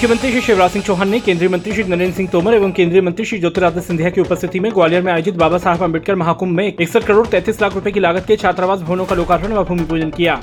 मुख्यमंत्री 0.00 0.30
श्री 0.30 0.40
शिवराज 0.40 0.70
सिंह 0.70 0.84
चौहान 0.84 1.08
ने 1.08 1.18
केंद्रीय 1.20 1.48
मंत्री 1.50 1.72
श्री 1.72 1.82
नरेंद्र 1.84 2.16
सिंह 2.16 2.28
तोमर 2.32 2.54
एवं 2.54 2.70
केंद्रीय 2.72 3.02
मंत्री 3.02 3.24
श्री 3.24 3.38
ज्योतिरादित्य 3.38 3.86
सिंधिया 3.86 4.10
की 4.10 4.20
उपस्थिति 4.20 4.60
में 4.60 4.70
ग्वालियर 4.72 5.02
में 5.02 5.12
आयोजित 5.12 5.34
बाबा 5.36 5.58
साहब 5.58 5.82
अंबेडकर 5.82 6.14
महाकुंभ 6.16 6.56
में 6.56 6.66
इकसठ 6.68 7.04
करोड़ 7.06 7.26
तैतीस 7.26 7.60
लाख 7.62 7.74
रुपए 7.74 7.90
की 7.92 8.00
लागत 8.00 8.24
के 8.28 8.36
छात्रावास 8.36 8.80
भवनों 8.80 9.04
का 9.04 9.16
लोकार्पण 9.16 9.52
व 9.52 9.64
भूमि 9.64 9.84
पूजन 9.84 10.10
किया। 10.10 10.40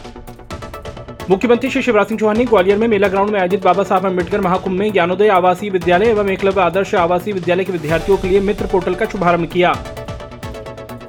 मुख्यमंत्री 1.30 1.70
श्री 1.70 1.82
शिवराज 1.82 2.07
सिंह 2.07 2.20
चौहान 2.20 2.38
ने 2.38 2.46
ग्वालियर 2.46 2.78
में 2.78 2.88
मेला 2.88 3.07
ग्राउंड 3.07 3.32
में 3.32 3.39
आयोजित 3.39 3.64
बाबा 3.64 3.84
साहब 3.84 4.05
अंबेडकर 4.05 4.41
महाकुंभ 4.41 4.80
में 4.80 4.91
ज्ञानोदय 4.91 5.30
आवासीय 5.30 5.70
विद्यालय 5.70 6.10
एवं 6.10 6.30
एकलव्य 6.30 6.62
आदर्श 6.62 6.96
आवासीय 6.98 7.34
विद्यालय 7.34 7.64
के 7.64 7.71
विद्यार्थियों 7.71 8.18
के 8.18 8.28
लिए 8.28 8.39
मित्र 8.42 8.68
पोर्टल 8.68 8.96
का 8.96 9.05
शुभारंभ 9.05 9.50
किया। 9.54 9.74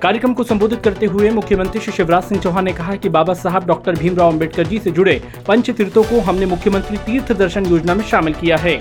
कार्यक्रम 0.03 0.35
को 0.35 0.45
संबोधित 0.45 0.83
करते 0.83 1.07
हुए 1.07 1.31
मुख्यमंत्री 1.31 1.81
श्री 1.81 1.93
शिवराज 1.93 2.23
सिंह 2.23 2.41
चौहान 2.41 2.65
ने 2.65 2.73
कहा 2.73 2.95
कि 2.97 3.09
बाबा 3.09 3.35
साहब 3.35 3.65
डॉक्टर 3.67 3.95
भीमराव 3.95 4.33
अंबेडकर 4.33 4.67
जी 4.67 4.79
से 4.79 4.91
जुड़े 4.91 5.21
पंच 5.49 5.71
तीर्थों 5.71 6.03
को 6.03 6.21
हमने 6.21 6.47
मुख्यमंत्री 6.47 6.97
तीर्थ 6.97 7.33
दर्शन 7.33 7.67
योजना 7.67 7.95
में 7.95 8.05
शामिल 8.05 8.35
किया 8.35 8.57
है। 8.57 8.79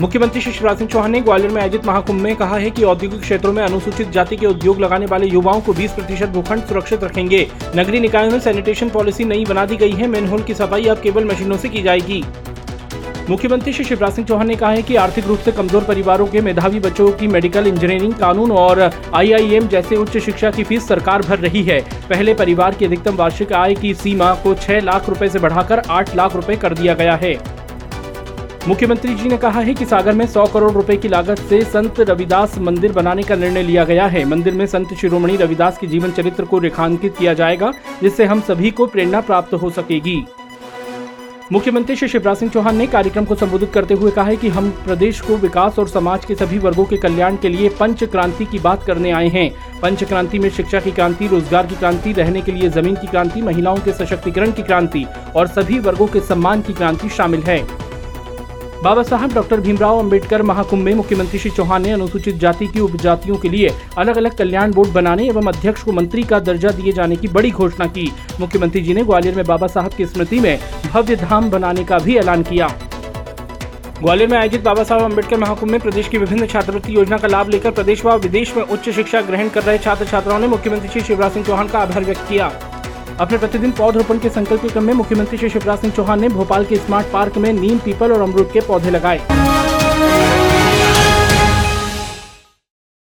मुख्यमंत्री 0.00 0.40
श्री 0.40 0.52
शिवराज 0.52 0.78
सिंह 0.78 0.90
चौहान 0.90 1.10
ने 1.10 1.20
ग्वालियर 1.20 1.50
में 1.50 1.60
आयोजित 1.62 1.86
महाकुंभ 1.86 2.20
में 2.22 2.34
कहा 2.36 2.56
है 2.56 2.70
कि 2.70 2.84
औद्योगिक 2.84 3.20
क्षेत्रों 3.20 3.52
में 3.52 3.62
अनुसूचित 3.62 4.10
जाति 4.10 4.36
के 4.36 4.46
उद्योग 4.46 4.80
लगाने 4.80 5.06
वाले 5.06 5.26
युवाओं 5.26 5.60
को 5.60 5.72
20 5.72 5.92
प्रतिशत 5.92 6.28
भूखंड 6.28 6.64
सुरक्षित 6.64 7.04
रखेंगे। 7.04 7.46
नगरीय 7.76 8.00
निकायों 8.00 8.30
में 8.30 8.40
सैनिटेशन 8.40 8.88
पॉलिसी 8.88 9.24
नई 9.24 9.44
बना 9.44 9.66
दी 9.66 9.76
गई 9.76 9.92
है। 9.92 10.06
मैनहोल 10.06 10.42
की 10.42 10.54
सफ़ाई 10.54 10.86
अब 10.86 11.00
केवल 11.00 11.24
मशीनों 11.24 11.56
से 11.56 11.68
की 11.68 11.82
जाएगी। 11.82 12.24
मुख्यमंत्री 13.30 13.72
श्री 13.72 13.84
शिवराज 13.84 14.12
सिंह 14.12 14.26
चौहान 14.26 14.46
ने 14.48 14.54
कहा 14.56 14.70
है 14.70 14.82
कि 14.82 14.94
आर्थिक 14.96 15.26
रूप 15.26 15.38
से 15.38 15.52
कमज़ोर 15.52 15.84
परिवारों 15.84 16.26
के 16.26 16.40
मेधावी 16.40 16.78
बच्चों 16.80 17.10
की 17.12 17.26
मेडिकल 17.26 17.66
इंजीनियरिंग 17.66 18.14
कानून 18.14 18.52
और 18.52 18.80
आईआईएम 19.14 19.66
जैसे 19.68 19.96
उच्च 19.96 20.16
शिक्षा 20.18 20.50
की 20.50 20.64
फ़ीस 20.64 20.88
सरकार 20.88 21.22
भर 21.22 21.38
रही 21.38 21.62
है। 21.62 21.80
पहले 22.08 22.34
परिवार 22.34 22.74
की 22.74 22.84
अधिकतम 22.84 23.16
वार्षिक 23.16 23.52
आय 23.52 23.74
की 23.74 23.94
सीमा 23.94 24.32
को 24.34 24.54
छह 24.54 24.80
लाख 24.80 25.08
रूपए 25.08 25.26
ऐसी 25.26 25.38
बढ़ाकर 25.38 25.82
आठ 25.90 26.14
लाख 26.16 26.36
रूपए 26.36 26.56
कर 26.56 26.74
दिया 26.74 26.94
गया 26.94 27.14
है। 27.14 27.36
मुख्यमंत्री 28.68 29.14
जी 29.14 29.28
ने 29.28 29.36
कहा 29.36 29.60
है 29.60 29.74
कि 29.74 29.84
सागर 29.84 30.12
में 30.12 30.26
100 30.26 30.46
करोड़ 30.46 30.72
रुपए 30.72 30.96
की 30.96 31.08
लागत 31.08 31.38
से 31.38 31.62
संत 31.64 32.00
रविदास 32.00 32.58
मंदिर 32.58 32.92
बनाने 32.92 33.22
का 33.22 33.36
निर्णय 33.36 33.62
लिया 33.62 33.84
गया 33.84 34.06
है। 34.06 34.24
मंदिर 34.24 34.54
में 34.54 34.66
संत 34.66 34.94
शिरोमणि 34.94 35.36
रविदास 35.36 35.78
के 35.78 35.86
जीवन 35.86 36.10
चरित्र 36.10 36.44
को 36.44 36.58
रेखांकित 36.58 37.16
किया 37.18 37.34
जाएगा, 37.34 37.72
जिससे 38.02 38.24
हम 38.24 38.40
सभी 38.40 38.70
को 38.70 38.86
प्रेरणा 38.86 39.20
प्राप्त 39.20 39.54
हो 39.54 39.70
सकेगी। 39.70 40.24
मुख्यमंत्री 41.52 41.94
श्री 41.96 42.06
शिवराज 42.08 42.36
सिंह 42.36 42.50
चौहान 42.52 42.76
ने 42.76 42.86
कार्यक्रम 42.86 43.24
को 43.24 43.34
संबोधित 43.34 43.70
करते 43.72 43.94
हुए 43.94 44.10
कहा 44.10 44.24
है 44.24 44.36
कि 44.36 44.48
हम 44.48 44.70
प्रदेश 44.84 45.20
को 45.20 45.36
विकास 45.36 45.78
और 45.78 45.88
समाज 45.88 46.24
के 46.24 46.34
सभी 46.34 46.58
वर्गों 46.58 46.84
के 46.84 46.96
कल्याण 46.96 47.36
के 47.36 47.48
लिए 47.48 47.68
पंच 47.78 48.04
क्रांति 48.04 48.46
की 48.46 48.58
बात 48.58 48.82
करने 48.82 49.10
आए 49.10 49.28
हैं। 49.28 49.50
पंच 49.80 50.04
क्रांति 50.04 50.38
में 50.38 50.48
शिक्षा 50.50 50.80
की 50.80 50.90
क्रांति, 50.90 51.26
रोज़गार 51.26 51.66
की 51.66 51.76
क्रांति, 51.76 52.12
रहने 52.12 52.42
के 52.42 52.52
लिए 52.52 52.68
ज़मीन 52.68 52.96
की 52.96 53.06
क्रांति, 53.06 53.42
महिलाओं 53.42 53.78
के 53.78 53.92
सशक्तिकरण 53.94 54.52
की 54.52 54.62
क्रांति 54.62 55.06
और 55.36 55.46
सभी 55.48 55.78
वर्गों 55.78 56.06
के 56.06 56.20
सम्मान 56.20 56.62
की 56.62 56.72
क्रांति 56.72 57.08
शामिल 57.08 57.42
है। 57.42 57.87
बाबा 58.82 59.02
साहब, 59.02 59.32
डॉक्टर 59.34 59.60
भीमराव 59.60 59.98
अंबेडकर 59.98 60.42
महाकुंभ 60.42 60.84
में 60.84 60.92
मुख्यमंत्री 60.94 61.38
श्री 61.38 61.50
चौहान 61.50 61.82
ने 61.82 61.92
अनुसूचित 61.92 62.36
जाति 62.38 62.66
की 62.66 62.80
उपजातियों 62.80 63.36
के 63.36 63.48
लिए 63.48 63.70
अलग 63.98 64.16
अलग 64.16 64.36
कल्याण 64.38 64.72
बोर्ड 64.72 64.92
बनाने 64.92 65.26
एवं 65.28 65.46
अध्यक्ष 65.46 65.82
को 65.82 65.92
मंत्री 65.92 66.22
का 66.22 66.38
दर्जा 66.40 66.70
दिए 66.70 66.92
जाने 66.92 67.16
की 67.16 67.28
बड़ी 67.28 67.50
घोषणा 67.50 67.86
की। 67.88 68.10
मुख्यमंत्री 68.40 68.80
जी 68.80 68.94
ने 68.94 69.04
ग्वालियर 69.04 69.34
में 69.34 69.44
बाबा 69.46 69.66
साहब 69.66 69.94
की 69.94 70.06
स्मृति 70.06 70.40
में 70.40 70.58
भव्य 70.86 71.16
धाम 71.16 71.50
बनाने 71.50 71.84
का 71.84 71.98
भी 71.98 72.16
ऐलान 72.16 72.42
किया। 72.42 72.68
ग्वालियर 74.00 74.30
में 74.30 74.38
आयोजित 74.38 74.64
बाबा 74.64 74.82
साहब 74.84 75.02
अंबेडकर 75.02 75.38
महाकुंभ 75.38 75.70
में 75.72 75.80
प्रदेश 75.80 76.08
की 76.08 76.18
विभिन्न 76.18 76.46
छात्रवृत्ति 76.46 76.96
योजना 76.96 77.18
का 77.18 77.28
लाभ 77.28 77.48
लेकर 77.48 77.70
प्रदेश 77.70 78.04
व 78.04 78.16
विदेश 78.18 78.56
में 78.56 78.62
उच्च 78.62 78.88
शिक्षा 78.90 79.20
ग्रहण 79.20 79.48
कर 79.48 79.62
रहे 79.62 79.78
छात्र 79.78 80.06
छात्राओं 80.06 80.38
ने 80.38 80.46
मुख्यमंत्री 80.46 80.88
श्री 80.88 81.02
शिवराज 81.02 81.32
सिंह 81.32 81.46
चौहान 81.46 81.68
का 81.68 81.78
आभार 81.78 82.04
व्यक्त 82.04 82.28
किया। 82.28 82.52
अपने 83.20 83.38
प्रतिदिन 83.38 83.70
पौधरोपण 83.72 84.18
के 84.18 84.28
संकल्प 84.28 84.62
के 84.62 84.68
क्रम 84.68 84.84
में 84.84 84.92
मुख्यमंत्री 84.94 85.38
श्री 85.38 85.48
शिवराज 85.50 85.78
सिंह 85.78 85.92
चौहान 85.92 86.20
ने 86.20 86.28
भोपाल 86.28 86.64
के 86.64 86.76
स्मार्ट 86.76 87.06
पार्क 87.12 87.38
में 87.38 87.52
नीम 87.52 87.78
पीपल 87.78 88.12
और 88.12 88.22
अमरूद 88.22 88.50
के 88.52 88.60
पौधे 88.60 88.90
लगाए। 88.90 90.37